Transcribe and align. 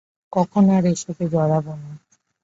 কখনো 0.33 0.69
আর 0.77 0.85
এসবে 0.93 1.23
জড়াবো 1.33 1.73
না! 1.81 1.91